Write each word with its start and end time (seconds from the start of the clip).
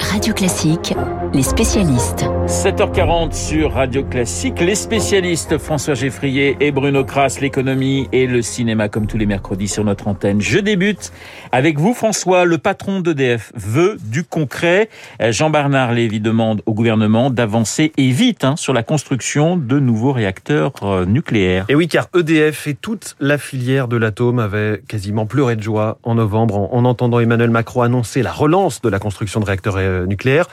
Radio 0.00 0.34
Classique, 0.34 0.94
les 1.32 1.42
spécialistes. 1.42 2.26
7h40 2.46 3.32
sur 3.32 3.72
Radio 3.72 4.04
Classique, 4.04 4.60
les 4.60 4.74
spécialistes 4.74 5.58
François 5.58 5.94
Geffrier 5.94 6.56
et 6.60 6.70
Bruno 6.70 7.04
Kras, 7.04 7.38
l'économie 7.40 8.08
et 8.12 8.26
le 8.26 8.42
cinéma 8.42 8.88
comme 8.88 9.06
tous 9.06 9.18
les 9.18 9.26
mercredis 9.26 9.68
sur 9.68 9.84
notre 9.84 10.06
antenne. 10.08 10.40
Je 10.40 10.58
débute 10.58 11.12
avec 11.50 11.78
vous 11.78 11.94
François, 11.94 12.44
le 12.44 12.58
patron 12.58 13.00
d'EDF 13.00 13.52
veut 13.56 13.96
du 14.04 14.22
concret. 14.22 14.88
Jean-Bernard 15.20 15.92
Lévy 15.92 16.20
demande 16.20 16.62
au 16.66 16.74
gouvernement 16.74 17.30
d'avancer 17.30 17.92
et 17.96 18.10
vite 18.10 18.44
hein, 18.44 18.56
sur 18.56 18.72
la 18.72 18.82
construction 18.82 19.56
de 19.56 19.80
nouveaux 19.80 20.12
réacteurs 20.12 20.72
euh, 20.82 21.04
nucléaires. 21.04 21.64
Et 21.68 21.74
oui, 21.74 21.88
car 21.88 22.08
EDF 22.16 22.66
et 22.68 22.74
toute 22.74 23.16
la 23.18 23.38
filière 23.38 23.88
de 23.88 23.96
l'atome 23.96 24.38
avaient 24.38 24.82
quasiment 24.86 25.26
pleuré 25.26 25.56
de 25.56 25.62
joie 25.62 25.98
en 26.04 26.14
novembre 26.14 26.56
en, 26.58 26.68
en 26.72 26.84
entendant 26.84 27.18
Emmanuel 27.18 27.50
Macron 27.50 27.82
annoncer 27.82 28.22
la 28.22 28.32
relance 28.32 28.82
de 28.82 28.88
la 28.88 28.98
construction 28.98 29.40
de 29.40 29.46
réacteurs 29.46 29.78
euh, 29.86 30.06
nucléaires. 30.06 30.46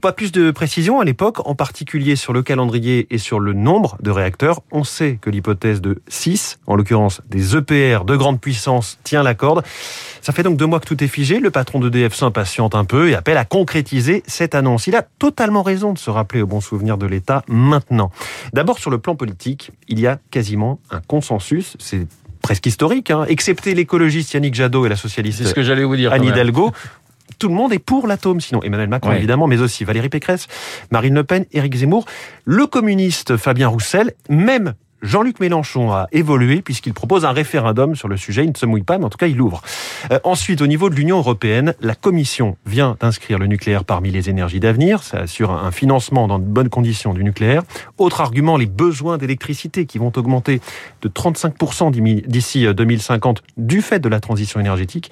Pas 0.00 0.12
plus 0.12 0.32
de 0.32 0.50
précision 0.50 1.00
à 1.00 1.04
l'époque, 1.04 1.46
en 1.46 1.54
particulier 1.54 2.16
sur 2.16 2.32
le 2.32 2.42
calendrier 2.42 3.06
et 3.10 3.18
sur 3.18 3.40
le 3.40 3.52
nombre 3.52 3.96
de 4.00 4.10
réacteurs. 4.10 4.60
On 4.70 4.84
sait 4.84 5.18
que 5.20 5.30
l'hypothèse 5.30 5.80
de 5.80 6.02
6, 6.08 6.58
en 6.66 6.76
l'occurrence 6.76 7.22
des 7.28 7.56
EPR 7.56 8.04
de 8.04 8.16
grande 8.16 8.40
puissance, 8.40 8.98
tient 9.04 9.22
la 9.22 9.34
corde. 9.34 9.62
Ça 10.22 10.32
fait 10.32 10.42
donc 10.42 10.56
deux 10.56 10.66
mois 10.66 10.80
que 10.80 10.86
tout 10.86 11.02
est 11.02 11.08
figé. 11.08 11.40
Le 11.40 11.50
patron 11.50 11.80
d'EDF 11.80 12.14
s'impatiente 12.14 12.74
un 12.74 12.84
peu 12.84 13.08
et 13.08 13.14
appelle 13.14 13.38
à 13.38 13.44
concrétiser 13.44 14.22
cette 14.26 14.54
annonce. 14.54 14.86
Il 14.86 14.96
a 14.96 15.02
totalement 15.02 15.62
raison 15.62 15.92
de 15.92 15.98
se 15.98 16.10
rappeler 16.10 16.42
au 16.42 16.46
bon 16.46 16.60
souvenir 16.60 16.98
de 16.98 17.06
l'État 17.06 17.42
maintenant. 17.48 18.10
D'abord, 18.52 18.78
sur 18.78 18.90
le 18.90 18.98
plan 18.98 19.16
politique, 19.16 19.70
il 19.88 20.00
y 20.00 20.06
a 20.06 20.18
quasiment 20.30 20.80
un 20.90 21.00
consensus. 21.00 21.76
C'est 21.78 22.06
presque 22.42 22.66
historique, 22.66 23.10
hein, 23.10 23.24
excepté 23.28 23.74
l'écologiste 23.74 24.32
Yannick 24.32 24.54
Jadot 24.54 24.86
et 24.86 24.88
la 24.88 24.96
socialiste 24.96 25.44
ce 25.44 25.54
que 25.54 25.62
j'allais 25.62 25.84
vous 25.84 25.96
dire, 25.96 26.12
Anne 26.12 26.24
Hidalgo. 26.24 26.72
Tout 27.40 27.48
le 27.48 27.54
monde 27.54 27.72
est 27.72 27.78
pour 27.80 28.06
l'atome, 28.06 28.40
sinon 28.40 28.62
Emmanuel 28.62 28.88
Macron 28.90 29.10
Ouais. 29.10 29.16
évidemment, 29.16 29.46
mais 29.48 29.60
aussi 29.60 29.82
Valérie 29.84 30.10
Pécresse, 30.10 30.46
Marine 30.92 31.14
Le 31.14 31.24
Pen, 31.24 31.46
Éric 31.52 31.74
Zemmour, 31.74 32.04
le 32.44 32.66
communiste 32.66 33.38
Fabien 33.38 33.66
Roussel, 33.68 34.12
même 34.28 34.74
Jean-Luc 35.02 35.40
Mélenchon 35.40 35.90
a 35.92 36.06
évolué 36.12 36.62
puisqu'il 36.62 36.92
propose 36.94 37.24
un 37.24 37.32
référendum 37.32 37.94
sur 37.94 38.08
le 38.08 38.16
sujet. 38.16 38.44
Il 38.44 38.50
ne 38.52 38.56
se 38.56 38.66
mouille 38.66 38.82
pas, 38.82 38.98
mais 38.98 39.04
en 39.04 39.10
tout 39.10 39.18
cas, 39.18 39.26
il 39.26 39.36
l'ouvre. 39.36 39.62
Euh, 40.10 40.18
ensuite, 40.24 40.60
au 40.60 40.66
niveau 40.66 40.90
de 40.90 40.94
l'Union 40.94 41.18
européenne, 41.18 41.74
la 41.80 41.94
Commission 41.94 42.56
vient 42.66 42.96
d'inscrire 43.00 43.38
le 43.38 43.46
nucléaire 43.46 43.84
parmi 43.84 44.10
les 44.10 44.28
énergies 44.30 44.60
d'avenir. 44.60 45.02
Ça 45.02 45.18
assure 45.18 45.50
un 45.52 45.70
financement 45.70 46.28
dans 46.28 46.38
de 46.38 46.44
bonnes 46.44 46.68
conditions 46.68 47.14
du 47.14 47.24
nucléaire. 47.24 47.62
Autre 47.98 48.20
argument, 48.20 48.56
les 48.56 48.66
besoins 48.66 49.18
d'électricité 49.18 49.86
qui 49.86 49.98
vont 49.98 50.12
augmenter 50.16 50.60
de 51.02 51.08
35% 51.08 51.90
d'ici- 51.90 52.22
d'ici 52.26 52.66
euh, 52.66 52.72
2050 52.74 53.42
du 53.56 53.82
fait 53.82 54.00
de 54.00 54.08
la 54.08 54.20
transition 54.20 54.60
énergétique. 54.60 55.10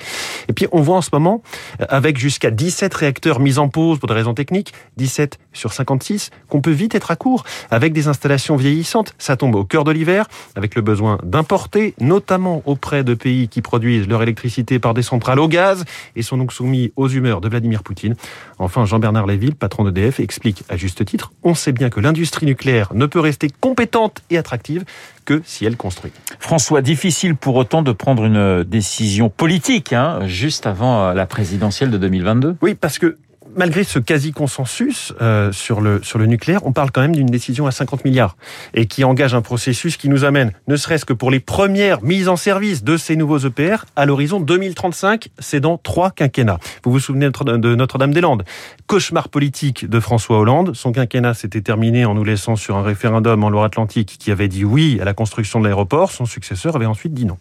Et 0.49 0.53
puis, 0.53 0.67
on 0.73 0.81
voit 0.81 0.97
en 0.97 1.03
ce 1.03 1.11
moment, 1.13 1.43
euh, 1.81 1.87
avec 1.89 2.19
jusqu'à 2.19 2.51
17 2.51 2.93
réacteurs 2.95 3.41
mis 3.41 3.59
en 3.59 3.69
pause 3.69 3.99
pour 3.99 4.09
des 4.09 4.15
raisons 4.15 4.35
techniques, 4.35 4.73
17 4.97 5.39
sur 5.53 5.73
56, 5.73 6.31
qu'on 6.49 6.61
peut 6.61 6.71
vite 6.71 6.95
être 6.95 7.11
à 7.11 7.17
court 7.17 7.45
avec 7.71 7.93
des 7.93 8.09
installations 8.09 8.57
vieillissantes. 8.57 9.15
Ça 9.19 9.37
tombe 9.37 9.55
au 9.55 9.65
cœur 9.65 9.78
de 9.85 9.93
l'hiver, 9.93 10.27
avec 10.55 10.75
le 10.75 10.83
besoin 10.83 11.19
d'importer, 11.23 11.95
notamment 12.01 12.63
auprès 12.67 13.05
de 13.05 13.15
pays 13.15 13.49
qui 13.49 13.63
produisent 13.63 14.09
leur 14.09 14.23
électricité 14.23 14.79
par 14.79 14.95
des 14.95 15.03
centrales 15.03 15.41
au 15.41 15.49
gaz 15.49 15.85
et 16.17 16.23
sont 16.23 16.37
donc 16.37 16.53
soumis 16.53 16.93
aux 16.97 17.09
humeurs 17.09 17.41
de 17.41 17.49
Vladimir 17.49 17.83
Poutine. 17.83 18.15
Enfin, 18.59 18.85
Jean-Bernard 18.85 19.27
Lévy, 19.27 19.49
le 19.49 19.55
patron 19.55 19.85
d'EDF, 19.85 20.21
explique 20.21 20.65
à 20.69 20.77
juste 20.77 21.05
titre, 21.05 21.33
on 21.43 21.55
sait 21.55 21.73
bien 21.73 21.91
que 21.91 22.01
l'industrie 22.01 22.47
nucléaire 22.47 22.93
ne 22.95 23.07
peut 23.07 23.21
rester 23.21 23.49
compétente 23.61 24.23
et 24.31 24.39
attractive 24.39 24.85
que 25.25 25.43
si 25.45 25.65
elle 25.65 25.77
construit. 25.77 26.13
François, 26.39 26.81
difficile 26.81 27.37
pour 27.37 27.57
autant 27.57 27.83
de 27.83 27.93
prendre 27.93 28.25
une 28.25 28.65
décision 28.65 29.29
politique 29.29 29.93
hein, 29.93 30.21
juste 30.27 30.67
avant 30.67 31.09
euh, 31.09 31.15
la 31.15 31.27
présidentielle 31.27 31.91
de 31.91 31.99
2022. 31.99 32.57
Oui, 32.63 32.75
parce 32.75 32.99
que 32.99 33.19
malgré 33.59 33.85
ce 33.85 33.99
quasi-consensus 33.99 35.13
euh, 35.21 35.53
sur, 35.53 35.81
le, 35.81 36.01
sur 36.03 36.19
le 36.19 36.27
nucléaire, 36.27 36.65
on 36.65 36.73
parle 36.73 36.91
quand 36.93 37.01
même 37.01 37.15
d'une 37.15 37.27
décision 37.27 37.67
à 37.67 37.73
50 37.73 38.05
milliards 38.05 38.37
et 38.73 38.87
qui 38.87 39.05
engage 39.05 39.35
un 39.35 39.43
processus 39.43 39.97
qui 39.97 40.09
nous 40.09 40.25
amène, 40.25 40.53
ne 40.69 40.77
serait-ce 40.77 41.05
que 41.05 41.13
pour 41.13 41.31
les 41.31 41.41
premières 41.41 42.03
mises 42.03 42.29
en 42.29 42.37
service 42.37 42.85
de 42.85 42.97
ces 42.97 43.17
nouveaux 43.17 43.39
EPR, 43.39 43.85
à 43.97 44.07
l'horizon 44.07 44.41
2035, 44.41 45.29
c'est 45.39 45.61
dans 45.61 45.77
trois 45.77 46.11
quinquennats. 46.13 46.59
Vous 46.85 46.93
vous 46.93 47.01
souvenez 47.01 47.27
de 47.27 47.31
Notre- 47.31 47.59
de 47.59 47.75
Notre-Dame-des-Landes 47.75 48.45
Cauchemar 48.87 49.29
politique 49.29 49.89
de 49.89 50.01
François 50.01 50.39
Hollande. 50.39 50.75
Son 50.75 50.93
quinquennat 50.93 51.35
s'était 51.35 51.61
terminé 51.61 52.05
en 52.05 52.15
nous 52.15 52.25
laissant 52.25 52.57
sur 52.57 52.77
un 52.77 52.83
référendum 52.83 53.43
en 53.45 53.51
Loire-Atlantique 53.51 54.17
qui 54.19 54.31
avait 54.31 54.49
dit 54.49 54.65
oui 54.65 54.99
à 55.03 55.05
la 55.05 55.15
construction 55.15 55.59
de 55.59 55.65
l'aéroport. 55.65 56.13
Son 56.13 56.27
successeur 56.27 56.77
avait 56.77 56.87
ensuite 56.87 57.13
dit 57.13 57.27
non. 57.27 57.39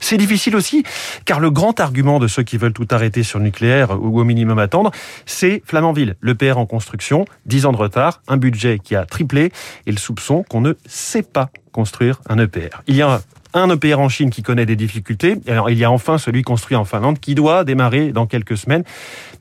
C'est 0.00 0.16
difficile 0.16 0.56
aussi, 0.56 0.82
car 1.26 1.40
le 1.40 1.50
grand 1.50 1.78
argument 1.78 2.18
de 2.18 2.26
ceux 2.26 2.42
qui 2.42 2.56
veulent 2.56 2.72
tout 2.72 2.88
arrêter 2.90 3.22
sur 3.22 3.38
le 3.38 3.44
nucléaire, 3.44 4.00
ou 4.02 4.18
au 4.18 4.24
minimum 4.24 4.58
attendre, 4.58 4.90
c'est 5.26 5.57
Flamanville, 5.64 6.16
l'EPR 6.22 6.58
en 6.58 6.66
construction, 6.66 7.24
10 7.46 7.66
ans 7.66 7.72
de 7.72 7.76
retard, 7.76 8.22
un 8.28 8.36
budget 8.36 8.78
qui 8.78 8.94
a 8.96 9.04
triplé, 9.04 9.52
et 9.86 9.92
le 9.92 9.98
soupçon 9.98 10.44
qu'on 10.48 10.60
ne 10.60 10.74
sait 10.86 11.22
pas 11.22 11.50
construire 11.72 12.20
un 12.28 12.38
EPR. 12.38 12.82
Il 12.86 12.96
y 12.96 13.02
a 13.02 13.20
un 13.54 13.70
EPR 13.70 13.98
en 13.98 14.08
Chine 14.08 14.30
qui 14.30 14.42
connaît 14.42 14.66
des 14.66 14.76
difficultés. 14.76 15.36
Alors, 15.46 15.70
il 15.70 15.78
y 15.78 15.84
a 15.84 15.90
enfin 15.90 16.18
celui 16.18 16.42
construit 16.42 16.76
en 16.76 16.84
Finlande 16.84 17.18
qui 17.18 17.34
doit 17.34 17.64
démarrer 17.64 18.12
dans 18.12 18.26
quelques 18.26 18.56
semaines. 18.56 18.84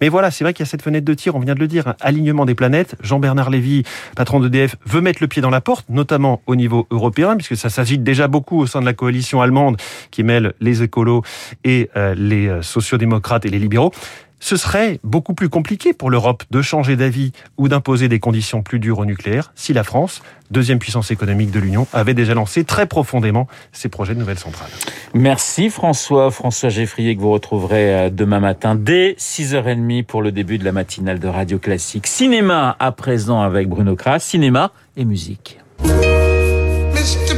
Mais 0.02 0.10
voilà, 0.10 0.32
c'est 0.32 0.44
vrai 0.44 0.54
qu'il 0.54 0.66
y 0.66 0.68
a 0.68 0.70
cette 0.70 0.82
fenêtre 0.82 1.06
de 1.06 1.14
tir, 1.14 1.36
on 1.36 1.40
vient 1.40 1.56
de 1.56 1.60
le 1.60 1.68
dire, 1.68 1.88
un 1.88 1.96
alignement 2.00 2.46
des 2.46 2.56
planètes. 2.56 2.96
Jean-Bernard 3.02 3.50
Lévy, 3.50 3.84
patron 4.16 4.40
d'EDF, 4.40 4.76
veut 4.86 5.02
mettre 5.02 5.20
le 5.22 5.28
pied 5.28 5.42
dans 5.42 5.50
la 5.50 5.62
porte, 5.62 5.88
notamment 5.90 6.42
au 6.48 6.56
niveau 6.56 6.88
européen, 6.92 7.36
puisque 7.36 7.58
ça 7.58 7.70
s'agite 7.70 8.04
déjà 8.04 8.28
beaucoup 8.28 8.60
au 8.60 8.68
sein 8.68 8.80
de 8.80 8.86
la 8.86 8.94
coalition 8.94 9.42
allemande 9.42 9.78
qui 10.12 10.24
mêle 10.24 10.54
les 10.62 10.84
écolos 10.84 11.24
et 11.64 11.90
euh, 11.96 12.16
les 12.16 12.48
euh, 12.48 12.62
sociodémocrates 12.62 13.46
et 13.46 13.50
les 13.50 13.60
libéraux. 13.60 13.92
Ce 14.40 14.56
serait 14.56 15.00
beaucoup 15.04 15.34
plus 15.34 15.50
compliqué 15.50 15.94
pour 15.94 16.10
l'Europe 16.10 16.44
de 16.52 16.62
changer 16.62 16.96
d'avis 16.96 17.32
ou 17.58 17.68
d'imposer 17.68 18.08
des 18.08 18.20
conditions 18.20 18.62
plus 18.62 18.80
dures 18.80 19.00
au 19.00 19.06
nucléaire 19.06 19.52
si 19.56 19.74
la 19.74 19.84
France, 19.84 20.22
deuxième 20.52 20.80
puissance 20.80 21.12
économique 21.12 21.52
de 21.52 21.60
l'Union, 21.60 21.88
avait 21.92 22.14
déjà 22.14 22.34
lancé 22.34 22.64
très 22.64 22.86
profondément 22.86 23.48
ses 23.72 23.90
projets 23.90 24.14
de 24.14 24.20
nouvelles 24.20 24.40
centrales. 24.40 24.70
Merci 25.14 25.70
François, 25.70 26.30
François 26.32 26.70
Geffrier 26.70 27.16
que 27.16 27.22
vous 27.22 27.32
retrouverez 27.32 27.96
euh, 27.96 28.10
demain 28.10 28.40
matin 28.40 28.76
dès 28.76 29.14
6h30 29.14 30.04
pour 30.04 30.22
le 30.22 30.32
début 30.32 30.58
de 30.58 30.66
la 30.66 30.72
matinale 30.72 31.20
de 31.20 31.28
Radio 31.28 31.58
Classique. 31.58 32.08
Cinéma 32.08 32.76
à 32.80 32.92
présent 32.92 33.42
avec 33.42 33.68
Bruno 33.68 33.96
Kras, 33.96 34.20
cinéma 34.20 34.72
et 34.96 35.06
musique. 35.06 35.60
Mr. 35.84 37.38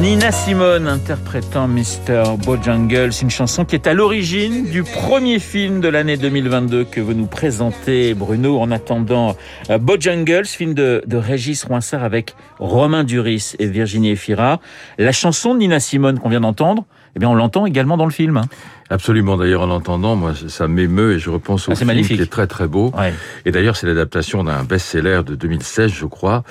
Nina 0.00 0.32
Simone 0.32 0.86
interprétant 0.86 1.66
Mr. 1.66 2.36
Bojangles, 2.44 3.12
une 3.22 3.30
chanson 3.30 3.64
qui 3.64 3.74
est 3.74 3.86
à 3.86 3.94
l'origine 3.94 4.66
du 4.66 4.82
premier 4.82 5.38
film 5.38 5.80
de 5.80 5.88
l'année 5.88 6.18
2022 6.18 6.84
que 6.84 7.00
vous 7.00 7.14
nous 7.14 7.26
présentez, 7.26 8.12
Bruno, 8.12 8.60
en 8.60 8.70
attendant 8.70 9.34
euh, 9.70 9.78
Bojangles, 9.78 10.44
film 10.44 10.74
de, 10.74 11.02
Régis 11.10 11.64
Roinsard 11.64 12.04
avec 12.04 12.34
Romain 12.58 13.04
Duris 13.04 13.54
et 13.58 13.66
Virginie 13.66 14.10
Efira. 14.10 14.60
La 14.98 15.12
chanson 15.12 15.54
Nina 15.54 15.80
Simone 15.80 16.18
qu'on 16.18 16.28
vient 16.28 16.40
d'entendre, 16.40 16.84
eh 17.18 17.20
bien, 17.20 17.30
on 17.30 17.34
l'entend 17.34 17.66
également 17.66 17.96
dans 17.96 18.04
le 18.04 18.12
film. 18.12 18.42
Absolument. 18.90 19.36
D'ailleurs, 19.36 19.62
en 19.62 19.66
l'entendant, 19.66 20.14
moi, 20.14 20.32
ça 20.46 20.68
m'émeut 20.68 21.14
et 21.14 21.18
je 21.18 21.30
repense 21.30 21.68
au 21.68 21.72
Ah, 21.72 21.74
film 21.74 21.88
magnifique. 21.88 22.16
qui 22.18 22.22
est 22.22 22.26
très 22.26 22.46
très 22.46 22.68
beau. 22.68 22.92
Ouais. 22.96 23.12
Et 23.44 23.50
d'ailleurs, 23.50 23.76
c'est 23.76 23.88
l'adaptation 23.88 24.44
d'un 24.44 24.62
best-seller 24.62 25.22
de 25.26 25.34
2016, 25.34 25.90
je 25.92 26.06
crois. 26.06 26.44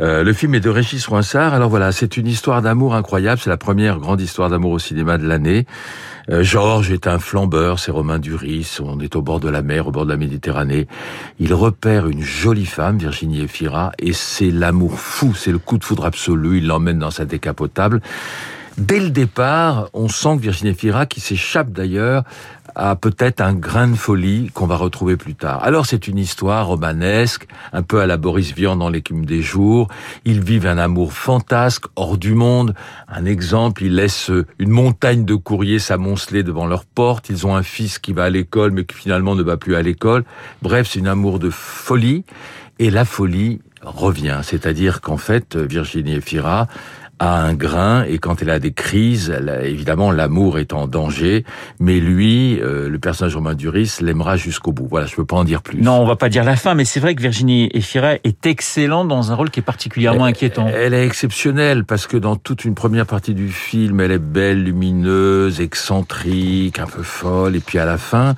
Euh, 0.00 0.24
le 0.24 0.32
film 0.32 0.54
est 0.54 0.60
de 0.60 0.70
Régis 0.70 1.06
Roinsard. 1.06 1.52
Alors 1.52 1.68
voilà, 1.68 1.92
c'est 1.92 2.16
une 2.16 2.26
histoire 2.28 2.62
d'amour 2.62 2.94
incroyable. 2.94 3.40
C'est 3.44 3.50
la 3.50 3.58
première 3.58 3.98
grande 3.98 4.22
histoire 4.22 4.48
d'amour 4.48 4.72
au 4.72 4.78
cinéma 4.78 5.18
de 5.18 5.28
l'année. 5.28 5.66
Euh, 6.30 6.42
Georges 6.42 6.90
est 6.90 7.06
un 7.06 7.18
flambeur, 7.20 7.78
c'est 7.78 7.92
Romain 7.92 8.18
Duris. 8.18 8.78
On 8.82 8.98
est 8.98 9.14
au 9.14 9.20
bord 9.22 9.38
de 9.38 9.50
la 9.50 9.60
mer, 9.62 9.86
au 9.86 9.92
bord 9.92 10.06
de 10.06 10.10
la 10.10 10.16
Méditerranée. 10.16 10.88
Il 11.38 11.52
repère 11.54 12.08
une 12.08 12.22
jolie 12.22 12.66
femme, 12.66 12.98
Virginie 12.98 13.42
Efira, 13.42 13.92
et 14.00 14.12
c'est 14.14 14.50
l'amour 14.50 14.98
fou, 14.98 15.34
c'est 15.36 15.52
le 15.52 15.58
coup 15.58 15.76
de 15.78 15.84
foudre 15.84 16.06
absolu. 16.06 16.58
Il 16.58 16.66
l'emmène 16.66 16.98
dans 16.98 17.12
sa 17.12 17.26
décapotable. 17.26 18.00
Dès 18.78 19.00
le 19.00 19.08
départ, 19.08 19.88
on 19.94 20.08
sent 20.08 20.36
que 20.36 20.42
Virginie 20.42 20.72
Efira, 20.72 21.06
qui 21.06 21.20
s'échappe 21.20 21.70
d'ailleurs, 21.70 22.24
a 22.74 22.94
peut-être 22.94 23.40
un 23.40 23.54
grain 23.54 23.88
de 23.88 23.94
folie 23.94 24.50
qu'on 24.52 24.66
va 24.66 24.76
retrouver 24.76 25.16
plus 25.16 25.34
tard. 25.34 25.62
Alors 25.62 25.86
c'est 25.86 26.08
une 26.08 26.18
histoire 26.18 26.66
romanesque, 26.66 27.46
un 27.72 27.82
peu 27.82 28.00
à 28.00 28.06
la 28.06 28.18
Boris 28.18 28.52
Vian 28.54 28.76
dans 28.76 28.90
l'écume 28.90 29.24
des 29.24 29.40
jours. 29.40 29.88
Ils 30.26 30.42
vivent 30.42 30.66
un 30.66 30.76
amour 30.76 31.14
fantasque, 31.14 31.84
hors 31.96 32.18
du 32.18 32.34
monde. 32.34 32.74
Un 33.08 33.24
exemple, 33.24 33.82
ils 33.82 33.94
laissent 33.94 34.30
une 34.58 34.70
montagne 34.70 35.24
de 35.24 35.34
courriers 35.36 35.78
s'amonceler 35.78 36.42
devant 36.42 36.66
leur 36.66 36.84
porte. 36.84 37.30
Ils 37.30 37.46
ont 37.46 37.56
un 37.56 37.62
fils 37.62 37.98
qui 37.98 38.12
va 38.12 38.24
à 38.24 38.30
l'école, 38.30 38.72
mais 38.72 38.84
qui 38.84 38.94
finalement 38.94 39.34
ne 39.34 39.42
va 39.42 39.56
plus 39.56 39.74
à 39.74 39.80
l'école. 39.80 40.24
Bref, 40.60 40.86
c'est 40.92 41.00
un 41.00 41.06
amour 41.06 41.38
de 41.38 41.48
folie. 41.48 42.24
Et 42.78 42.90
la 42.90 43.06
folie 43.06 43.62
revient. 43.80 44.40
C'est-à-dire 44.42 45.00
qu'en 45.00 45.16
fait, 45.16 45.56
Virginie 45.56 46.16
Efira 46.16 46.68
a 47.18 47.40
un 47.42 47.54
grain 47.54 48.04
et 48.04 48.18
quand 48.18 48.42
elle 48.42 48.50
a 48.50 48.58
des 48.58 48.72
crises, 48.72 49.32
elle 49.36 49.48
a- 49.48 49.64
évidemment 49.64 50.10
l'amour 50.10 50.58
est 50.58 50.72
en 50.74 50.86
danger, 50.86 51.44
mais 51.80 51.98
lui, 52.00 52.60
euh, 52.60 52.88
le 52.90 52.98
personnage 52.98 53.34
Romain 53.34 53.54
Duris, 53.54 53.98
l'aimera 54.02 54.36
jusqu'au 54.36 54.72
bout. 54.72 54.86
Voilà, 54.90 55.06
je 55.06 55.14
peux 55.16 55.24
pas 55.24 55.36
en 55.36 55.44
dire 55.44 55.62
plus. 55.62 55.80
Non, 55.80 56.00
on 56.00 56.06
va 56.06 56.16
pas 56.16 56.28
dire 56.28 56.44
la 56.44 56.56
fin, 56.56 56.74
mais 56.74 56.84
c'est 56.84 57.00
vrai 57.00 57.14
que 57.14 57.22
Virginie 57.22 57.70
Efira 57.72 58.14
est 58.22 58.44
excellente 58.46 59.08
dans 59.08 59.32
un 59.32 59.34
rôle 59.34 59.50
qui 59.50 59.60
est 59.60 59.62
particulièrement 59.62 60.24
inquiétant. 60.26 60.68
Elle 60.72 60.92
est 60.94 61.06
exceptionnelle 61.06 61.84
parce 61.84 62.06
que 62.06 62.16
dans 62.18 62.36
toute 62.36 62.64
une 62.64 62.74
première 62.74 63.06
partie 63.06 63.34
du 63.34 63.48
film, 63.48 64.00
elle 64.00 64.10
est 64.12 64.18
belle, 64.18 64.62
lumineuse, 64.64 65.60
excentrique, 65.60 66.78
un 66.78 66.86
peu 66.86 67.02
folle. 67.02 67.56
Et 67.56 67.60
puis 67.60 67.78
à 67.78 67.84
la 67.84 67.98
fin, 67.98 68.34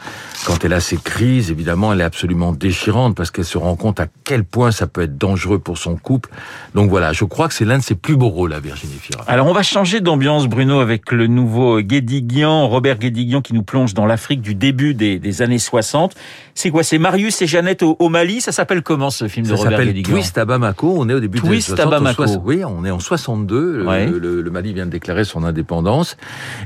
quand 0.47 0.65
elle 0.65 0.73
a 0.73 0.81
ses 0.81 0.97
crises, 0.99 1.51
évidemment, 1.51 1.93
elle 1.93 2.01
est 2.01 2.05
absolument 2.05 2.53
déchirante 2.53 3.17
parce 3.17 3.31
qu'elle 3.31 3.45
se 3.45 3.59
rend 3.59 3.77
compte 3.77 4.01
à 4.01 4.07
quel 4.25 4.45
point 4.45 4.71
ça 4.71 4.87
peut 4.87 5.03
être 5.03 5.19
dangereux 5.19 5.59
pour 5.59 5.79
son 5.79 5.97
couple. 5.97 6.31
Donc 6.75 6.91
voilà, 6.91 7.13
je 7.13 7.25
crois 7.25 7.49
que 7.49 7.55
c'est 7.55 7.65
l'un 7.65 7.79
de 7.79 7.83
ses 7.83 7.95
plus 7.95 8.17
beaux 8.17 8.29
rôles, 8.29 8.53
à 8.53 8.61
Virginie 8.69 8.99
Fira. 9.01 9.25
Alors 9.27 9.47
on 9.47 9.53
va 9.53 9.63
changer 9.63 10.01
d'ambiance 10.01 10.47
Bruno 10.47 10.81
avec 10.81 11.11
le 11.13 11.27
nouveau 11.27 11.81
Guédiguian, 11.81 12.69
Robert 12.69 12.99
Guédiguian 12.99 13.41
qui 13.41 13.55
nous 13.55 13.63
plonge 13.63 13.95
dans 13.95 14.07
l'Afrique 14.07 14.41
du 14.41 14.55
début 14.55 14.95
des, 14.95 15.19
des 15.19 15.43
années 15.43 15.59
60. 15.59 16.15
C'est 16.55 16.71
quoi? 16.71 16.83
C'est 16.83 16.99
Marius 16.99 17.41
et 17.43 17.47
Jeannette 17.47 17.83
au, 17.83 17.97
au 17.99 18.09
Mali? 18.09 18.41
Ça 18.41 18.53
s'appelle 18.53 18.83
comment 18.83 19.11
ce 19.11 19.29
film 19.29 19.47
Ça 19.47 19.53
de 19.55 19.59
Robert 19.59 19.85
Guédiguian? 19.85 20.13
Twist 20.13 20.39
à 20.39 20.45
Bamako. 20.45 20.95
On 20.99 21.09
est 21.09 21.15
au 21.15 21.21
début 21.21 21.39
Twist 21.41 21.75
des 21.75 21.81
à 21.81 21.85
années 21.85 22.13
60, 22.13 22.17
Bamako. 22.17 22.43
Oui, 22.45 22.63
on 22.65 22.85
est 22.85 22.91
en 22.91 23.01
62. 23.01 23.79
Le- 23.79 23.87
Ouais. 23.89 24.07
Le, 24.07 24.43
le 24.43 24.51
Mali 24.51 24.73
vient 24.75 24.87
de 24.87 24.91
déclarer 24.91 25.25
son 25.25 25.45
indépendance. 25.45 26.17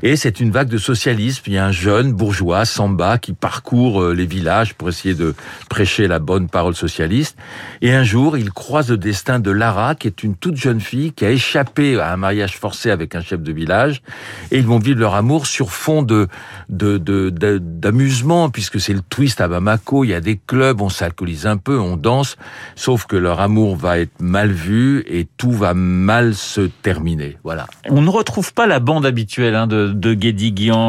Et 0.03 0.17
c'est 0.17 0.41
une 0.41 0.51
vague 0.51 0.69
de 0.69 0.79
socialisme. 0.79 1.43
Il 1.47 1.53
y 1.53 1.59
a 1.59 1.67
un 1.67 1.73
jeune 1.73 2.13
bourgeois, 2.13 2.65
Samba, 2.65 3.19
qui 3.19 3.33
parcourt 3.33 4.03
euh, 4.03 4.13
les 4.15 4.27
villages 4.27 4.75
pour 4.75 4.89
essayer 4.89 5.15
de 5.15 5.35
prêcher 5.69 6.09
la 6.09 6.19
bonne 6.19 6.49
parole 6.49 6.75
socialiste. 6.75 7.37
Et 7.81 7.93
un 7.93 8.03
jour, 8.03 8.37
il 8.37 8.51
croise 8.51 8.91
le 8.91 8.97
destin 8.97 9.39
de 9.39 9.51
Lara, 9.51 9.95
qui 9.95 10.09
est 10.09 10.23
une 10.25 10.35
toute 10.35 10.57
jeune 10.57 10.81
fille 10.81 11.13
qui 11.13 11.25
a 11.25 11.31
échappé 11.31 11.92
à 12.01 12.13
un 12.13 12.17
mariage 12.17 12.57
forcé 12.57 12.91
avec 12.91 13.15
un 13.15 13.21
chef 13.21 13.41
de 13.41 13.53
village. 13.53 14.03
Et 14.51 14.59
ils 14.59 14.67
vont 14.67 14.79
vivre 14.79 15.01
leur 15.01 15.15
amour 15.15 15.47
sur 15.47 15.71
fond 15.73 16.03
de 16.03 16.29
de- 16.69 16.99
de- 16.99 17.31
de- 17.31 17.59
d'amusement, 17.59 18.49
puisque 18.51 18.81
c'est 18.81 18.95
le 18.95 19.03
twist 19.03 19.41
à 19.41 19.49
Bamako. 19.49 20.05
Il 20.05 20.09
y 20.11 20.15
a 20.15 20.21
des 20.21 20.39
clubs, 20.47 20.81
on 20.81 20.89
s'alcoolise 20.89 21.47
un 21.47 21.57
peu, 21.57 21.79
on 21.79 21.97
danse. 21.97 22.37
Sauf 22.77 23.07
que 23.07 23.17
leur 23.17 23.41
amour 23.41 23.77
va 23.77 23.99
être 23.99 24.21
mal 24.21 24.51
vu 24.51 25.05
et 25.07 25.27
tout 25.37 25.53
va 25.53 25.75
mal 25.75 26.35
se 26.35 26.63
terminer. 26.83 27.37
Voilà. 27.45 27.67
On 27.89 28.01
ne 28.03 28.09
retrouve 28.11 28.53
pas 28.55 28.67
la 28.67 28.81
bande 28.81 29.05
habituelle 29.07 29.55
hein, 29.55 29.67
de, 29.67 29.89
de 29.89 30.15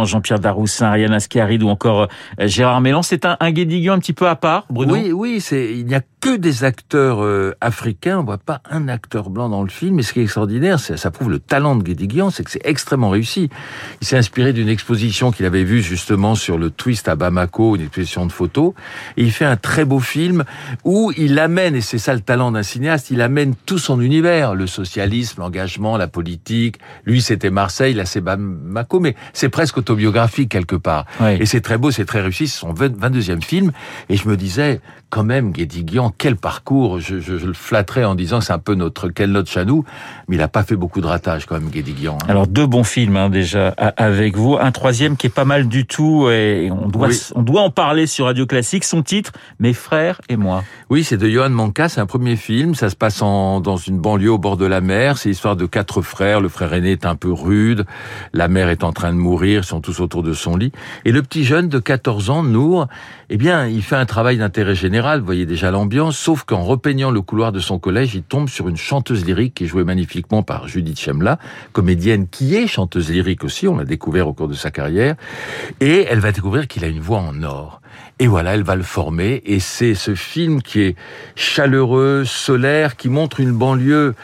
Jean-Pierre 0.05 0.39
Daroussin, 0.39 0.87
Ariane 0.87 1.13
Ascaride 1.13 1.63
ou 1.63 1.69
encore 1.69 2.07
euh, 2.39 2.47
Gérard 2.47 2.81
Mélan. 2.81 3.01
C'est 3.01 3.25
un, 3.25 3.37
un 3.39 3.51
un 3.93 3.99
petit 3.99 4.13
peu 4.13 4.27
à 4.27 4.35
part, 4.35 4.65
Bruno? 4.69 4.93
Oui, 4.93 5.11
oui, 5.11 5.41
c'est 5.41 5.73
il 5.73 5.85
n'y 5.85 5.95
a 5.95 6.01
que 6.21 6.35
des 6.37 6.63
acteurs 6.63 7.23
euh, 7.23 7.53
africains. 7.61 8.19
On 8.19 8.23
voit 8.23 8.37
pas 8.37 8.61
un 8.69 8.87
acteur 8.87 9.29
blanc 9.29 9.49
dans 9.49 9.63
le 9.63 9.69
film. 9.69 9.99
Et 9.99 10.03
ce 10.03 10.13
qui 10.13 10.19
est 10.21 10.23
extraordinaire, 10.23 10.79
c'est 10.79 10.92
ça 10.97 11.11
prouve 11.11 11.29
le 11.29 11.39
talent 11.39 11.75
de 11.75 11.83
Guédiguian, 11.83 12.29
c'est 12.29 12.43
que 12.43 12.51
c'est 12.51 12.65
extrêmement 12.65 13.09
réussi. 13.09 13.49
Il 14.01 14.07
s'est 14.07 14.17
inspiré 14.17 14.53
d'une 14.53 14.69
exposition 14.69 15.31
qu'il 15.31 15.45
avait 15.45 15.63
vue 15.63 15.81
justement 15.81 16.35
sur 16.35 16.57
le 16.57 16.69
twist 16.69 17.07
à 17.07 17.15
Bamako, 17.15 17.75
une 17.75 17.83
exposition 17.83 18.25
de 18.25 18.31
photos. 18.31 18.73
Et 19.17 19.23
il 19.23 19.31
fait 19.31 19.45
un 19.45 19.57
très 19.57 19.85
beau 19.85 19.99
film 19.99 20.43
où 20.83 21.11
il 21.17 21.37
amène, 21.39 21.75
et 21.75 21.81
c'est 21.81 21.97
ça 21.97 22.13
le 22.13 22.21
talent 22.21 22.51
d'un 22.51 22.63
cinéaste, 22.63 23.11
il 23.11 23.21
amène 23.21 23.55
tout 23.65 23.77
son 23.77 24.01
univers, 24.01 24.55
le 24.55 24.67
socialisme, 24.67 25.41
l'engagement, 25.41 25.97
la 25.97 26.07
politique. 26.07 26.77
Lui, 27.05 27.21
c'était 27.21 27.49
Marseille, 27.49 27.93
là 27.93 28.05
c'est 28.05 28.21
Bamako, 28.21 28.99
mais 28.99 29.15
c'est 29.33 29.49
presque 29.49 29.77
autobiographique 29.77 30.49
quelque 30.49 30.75
part. 30.75 31.05
Et 31.39 31.45
c'est 31.45 31.61
très 31.61 31.77
beau, 31.77 31.91
c'est 31.91 32.05
très 32.05 32.21
réussi. 32.21 32.47
C'est 32.47 32.59
son 32.59 32.73
20 32.73 32.93
22e 32.97 33.41
film. 33.41 33.71
Et 34.09 34.17
je 34.17 34.27
me 34.27 34.37
disais, 34.37 34.81
quand 35.13 35.23
même, 35.23 35.51
Guédiguian, 35.51 36.11
quel 36.17 36.35
parcours. 36.37 36.99
Je, 36.99 37.19
je, 37.19 37.37
je 37.37 37.45
le 37.45 37.53
flatterais 37.53 38.03
en 38.03 38.15
disant 38.15 38.39
que 38.39 38.45
c'est 38.45 38.51
un 38.53 38.57
peu 38.57 38.73
notre 38.73 39.09
quel 39.09 39.31
notre 39.31 39.51
chanou. 39.51 39.85
Mais 40.27 40.37
il 40.37 40.41
a 40.41 40.47
pas 40.47 40.63
fait 40.63 40.75
beaucoup 40.75 41.01
de 41.01 41.05
ratage, 41.05 41.45
quand 41.45 41.53
même, 41.53 41.69
Guédiguian. 41.69 42.17
hein. 42.19 42.25
Alors 42.27 42.47
deux 42.47 42.65
bons 42.65 42.83
films 42.83 43.15
hein, 43.15 43.29
déjà 43.29 43.67
avec 43.67 44.35
vous, 44.35 44.57
un 44.59 44.71
troisième 44.71 45.15
qui 45.15 45.27
est 45.27 45.29
pas 45.29 45.45
mal 45.45 45.67
du 45.67 45.85
tout 45.85 46.29
et 46.31 46.71
on 46.71 46.87
doit 46.87 47.09
Oui. 47.09 47.19
on 47.35 47.43
doit 47.43 47.61
en 47.61 47.69
parler 47.69 48.07
sur 48.07 48.25
Radio 48.25 48.47
Classique. 48.47 48.83
Son 48.85 49.03
titre, 49.03 49.33
Mes 49.59 49.73
frères 49.73 50.19
et 50.29 50.35
moi. 50.35 50.63
Oui, 50.89 51.03
c'est 51.03 51.17
de 51.17 51.29
Johan 51.29 51.51
Manka, 51.51 51.89
c'est 51.89 52.01
un 52.01 52.07
premier 52.07 52.35
film. 52.35 52.73
Ça 52.73 52.89
se 52.89 52.95
passe 52.95 53.21
en, 53.21 53.61
dans 53.61 53.77
une 53.77 53.99
banlieue 53.99 54.31
au 54.31 54.39
bord 54.39 54.57
de 54.57 54.65
la 54.65 54.81
mer. 54.81 55.19
C'est 55.19 55.29
l'histoire 55.29 55.55
de 55.55 55.67
quatre 55.67 56.01
frères. 56.01 56.41
Le 56.41 56.49
frère 56.49 56.73
aîné 56.73 56.91
est 56.93 57.05
un 57.05 57.15
peu 57.15 57.31
rude. 57.31 57.85
La 58.33 58.47
mère 58.47 58.69
est 58.69 58.83
en 58.83 58.93
train 58.93 59.13
de 59.13 59.17
mourir. 59.19 59.61
Ils 59.61 59.67
sont 59.67 59.79
tous 59.79 59.99
autour 59.99 60.23
de 60.23 60.33
son 60.33 60.57
lit. 60.57 60.71
Et 61.05 61.11
le 61.11 61.21
petit 61.21 61.43
jeune 61.43 61.69
de 61.69 61.77
14 61.77 62.31
ans, 62.31 62.41
Nour, 62.41 62.87
eh 63.29 63.37
bien, 63.37 63.67
il 63.67 63.83
fait 63.83 63.95
un 63.95 64.07
travail 64.07 64.37
d'intérêt 64.37 64.73
général. 64.73 65.02
Vous 65.03 65.25
voyez 65.25 65.45
déjà 65.45 65.69
l'ambiance. 65.69 66.17
Sauf 66.17 66.43
qu'en 66.45 66.63
repeignant 66.63 67.11
le 67.11 67.21
couloir 67.21 67.51
de 67.51 67.59
son 67.59 67.77
collège, 67.77 68.15
il 68.15 68.23
tombe 68.23 68.47
sur 68.47 68.69
une 68.69 68.77
chanteuse 68.77 69.25
lyrique 69.25 69.53
qui 69.55 69.65
est 69.65 69.67
jouée 69.67 69.83
magnifiquement 69.83 70.43
par 70.43 70.69
Judith 70.69 70.97
Chemla, 70.97 71.39
comédienne 71.73 72.27
qui 72.29 72.55
est 72.55 72.67
chanteuse 72.67 73.11
lyrique 73.11 73.43
aussi. 73.43 73.67
On 73.67 73.77
l'a 73.77 73.83
découvert 73.83 74.29
au 74.29 74.33
cours 74.33 74.47
de 74.47 74.53
sa 74.53 74.71
carrière. 74.71 75.15
Et 75.81 76.05
elle 76.09 76.19
va 76.19 76.31
découvrir 76.31 76.69
qu'il 76.69 76.85
a 76.85 76.87
une 76.87 77.01
voix 77.01 77.19
en 77.19 77.43
or. 77.43 77.81
Et 78.19 78.27
voilà, 78.27 78.55
elle 78.55 78.63
va 78.63 78.77
le 78.77 78.83
former. 78.83 79.41
Et 79.45 79.59
c'est 79.59 79.93
ce 79.93 80.15
film 80.15 80.61
qui 80.61 80.79
est 80.79 80.95
chaleureux, 81.35 82.23
solaire, 82.25 82.95
qui 82.95 83.09
montre 83.09 83.41
une 83.41 83.51
banlieue 83.51 84.15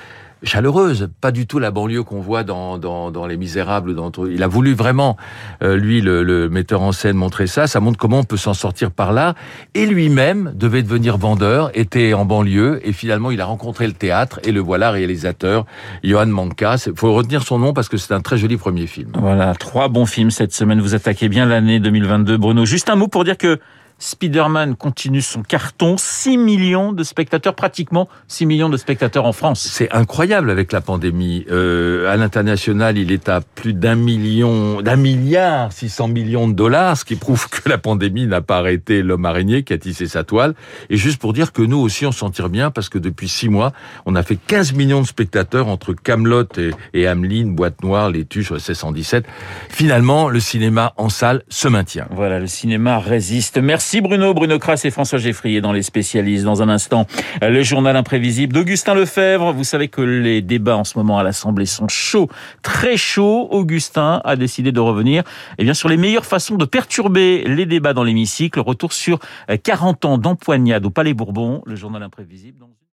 chaleureuse, 0.43 1.09
pas 1.21 1.31
du 1.31 1.47
tout 1.47 1.59
la 1.59 1.71
banlieue 1.71 2.03
qu'on 2.03 2.21
voit 2.21 2.43
dans, 2.43 2.77
dans, 2.77 3.27
Les 3.27 3.37
Misérables. 3.37 3.95
Dans, 3.95 4.11
il 4.29 4.43
a 4.43 4.47
voulu 4.47 4.73
vraiment, 4.73 5.17
euh, 5.63 5.75
lui, 5.75 6.01
le, 6.01 6.23
le 6.23 6.49
metteur 6.49 6.81
en 6.81 6.91
scène, 6.91 7.15
montrer 7.15 7.47
ça. 7.47 7.67
Ça 7.67 7.79
montre 7.79 7.97
comment 7.97 8.19
on 8.19 8.23
peut 8.23 8.37
s'en 8.37 8.53
sortir 8.53 8.91
par 8.91 9.11
là. 9.11 9.35
Et 9.73 9.85
lui-même 9.85 10.53
devait 10.55 10.83
devenir 10.83 11.17
vendeur, 11.17 11.71
était 11.73 12.13
en 12.13 12.25
banlieue, 12.25 12.79
et 12.83 12.93
finalement, 12.93 13.31
il 13.31 13.41
a 13.41 13.45
rencontré 13.45 13.87
le 13.87 13.93
théâtre, 13.93 14.39
et 14.43 14.51
le 14.51 14.59
voilà 14.59 14.91
réalisateur, 14.91 15.65
Johan 16.03 16.27
Manka. 16.27 16.75
Il 16.85 16.93
faut 16.95 17.13
retenir 17.13 17.43
son 17.43 17.59
nom 17.59 17.73
parce 17.73 17.89
que 17.89 17.97
c'est 17.97 18.13
un 18.13 18.21
très 18.21 18.37
joli 18.37 18.57
premier 18.57 18.87
film. 18.87 19.11
Voilà, 19.15 19.53
trois 19.55 19.89
bons 19.89 20.05
films 20.05 20.31
cette 20.31 20.53
semaine. 20.53 20.79
Vous 20.79 20.95
attaquez 20.95 21.29
bien 21.29 21.45
l'année 21.45 21.79
2022, 21.79 22.37
Bruno. 22.37 22.65
Juste 22.65 22.89
un 22.89 22.95
mot 22.95 23.07
pour 23.07 23.23
dire 23.23 23.37
que 23.37 23.59
Spider-Man 23.99 24.75
continue 24.75 25.21
son 25.21 25.43
carton. 25.43 25.95
6 25.97 26.37
millions 26.37 26.93
de 26.93 27.03
spectateurs, 27.03 27.53
pratiquement 27.53 28.07
6 28.27 28.45
millions 28.45 28.69
de 28.69 28.77
spectateurs 28.77 29.25
en 29.25 29.33
France. 29.33 29.67
C'est 29.71 29.91
incroyable 29.91 30.49
avec 30.49 30.71
la 30.71 30.81
pandémie. 30.81 31.45
Euh, 31.51 32.11
à 32.11 32.17
l'international, 32.17 32.97
il 32.97 33.11
est 33.11 33.29
à 33.29 33.41
plus 33.41 33.73
d'un 33.73 33.95
million, 33.95 34.81
d'un 34.81 34.95
milliard 34.95 35.71
600 35.71 36.07
millions 36.07 36.47
de 36.47 36.53
dollars, 36.53 36.97
ce 36.97 37.05
qui 37.05 37.15
prouve 37.15 37.49
que 37.49 37.67
la 37.69 37.77
pandémie 37.77 38.25
n'a 38.25 38.41
pas 38.41 38.57
arrêté 38.57 39.03
l'homme 39.03 39.25
araignée 39.25 39.63
qui 39.63 39.73
a 39.73 39.77
tissé 39.77 40.07
sa 40.07 40.23
toile. 40.23 40.55
Et 40.89 40.97
juste 40.97 41.19
pour 41.19 41.33
dire 41.33 41.51
que 41.51 41.61
nous 41.61 41.77
aussi, 41.77 42.05
on 42.05 42.11
s'en 42.11 42.29
tire 42.29 42.49
bien 42.49 42.71
parce 42.71 42.89
que 42.89 42.97
depuis 42.97 43.27
six 43.27 43.49
mois, 43.49 43.73
on 44.05 44.15
a 44.15 44.23
fait 44.23 44.37
15 44.37 44.73
millions 44.73 45.01
de 45.01 45.07
spectateurs 45.07 45.67
entre 45.67 45.93
Camelot 45.93 46.45
et, 46.57 46.71
et 46.93 47.07
Hamelin, 47.07 47.47
Boîte 47.47 47.83
Noire, 47.83 48.09
Les 48.09 48.25
Tuches, 48.25 48.51
le 48.51 48.59
117. 48.59 49.25
Finalement, 49.69 50.29
le 50.29 50.39
cinéma 50.39 50.93
en 50.97 51.09
salle 51.09 51.43
se 51.49 51.67
maintient. 51.67 52.07
Voilà, 52.11 52.39
le 52.39 52.47
cinéma 52.47 52.99
résiste. 52.99 53.57
Merci 53.57 53.88
Bruno, 53.97 54.33
Bruno 54.35 54.59
Kras 54.59 54.81
et 54.83 54.91
François 54.91 55.17
Geffrier 55.17 55.61
dans 55.61 55.73
les 55.73 55.81
spécialistes. 55.81 56.45
Dans 56.45 56.61
un 56.61 56.69
instant, 56.69 57.07
le 57.41 57.63
journal 57.63 57.95
imprévisible 57.95 58.53
d'Augustin 58.53 58.93
Lefebvre. 58.93 59.51
Vous 59.51 59.63
savez 59.63 59.87
que 59.87 60.01
les 60.01 60.41
débats 60.43 60.77
en 60.77 60.83
ce 60.83 60.97
moment 60.97 61.17
à 61.17 61.23
l'Assemblée 61.23 61.65
sont 61.65 61.87
chauds, 61.87 62.29
très 62.61 62.97
chauds. 62.97 63.47
Augustin 63.49 64.21
a 64.23 64.35
décidé 64.35 64.71
de 64.71 64.79
revenir 64.79 65.23
eh 65.57 65.63
bien, 65.63 65.73
sur 65.73 65.89
les 65.89 65.97
meilleures 65.97 66.27
façons 66.27 66.55
de 66.55 66.65
perturber 66.65 67.43
les 67.47 67.65
débats 67.65 67.93
dans 67.93 68.03
l'hémicycle. 68.03 68.59
Retour 68.59 68.93
sur 68.93 69.19
40 69.63 70.05
ans 70.05 70.17
d'empoignade 70.19 70.85
au 70.85 70.91
Palais 70.91 71.15
Bourbon. 71.15 71.63
Le 71.65 71.75
journal 71.75 72.03
imprévisible. 72.03 72.63